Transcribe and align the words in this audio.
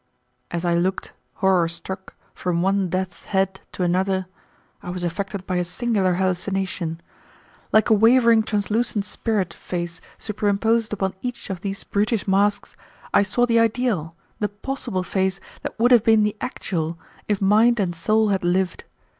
As 0.49 0.65
I 0.65 0.73
looked, 0.73 1.13
horror 1.35 1.67
struck, 1.67 2.15
from 2.33 2.63
one 2.63 2.89
death's 2.89 3.25
head 3.25 3.59
to 3.73 3.83
another, 3.83 4.25
I 4.81 4.89
was 4.89 5.03
affected 5.03 5.45
by 5.45 5.57
a 5.57 5.63
singular 5.63 6.15
hallucination. 6.15 6.99
Like 7.71 7.91
a 7.91 7.93
wavering 7.93 8.41
translucent 8.41 9.05
spirit 9.05 9.53
face 9.53 10.01
superimposed 10.17 10.91
upon 10.91 11.13
each 11.21 11.51
of 11.51 11.61
these 11.61 11.83
brutish 11.83 12.27
masks 12.27 12.75
I 13.13 13.21
saw 13.21 13.45
the 13.45 13.59
ideal, 13.59 14.15
the 14.39 14.49
possible 14.49 15.03
face 15.03 15.39
that 15.61 15.79
would 15.79 15.91
have 15.91 16.03
been 16.03 16.23
the 16.23 16.35
actual 16.41 16.97
if 17.27 17.39
mind 17.39 17.79
and 17.79 17.93
soul 17.95 18.29
had 18.29 18.43
lived. 18.43 18.85